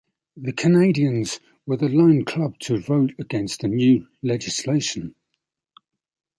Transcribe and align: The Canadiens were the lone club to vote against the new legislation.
The 0.35 0.51
Canadiens 0.51 1.39
were 1.67 1.77
the 1.77 1.87
lone 1.87 2.25
club 2.25 2.57
to 2.61 2.79
vote 2.79 3.11
against 3.19 3.59
the 3.61 3.67
new 3.67 4.07
legislation. 4.23 5.13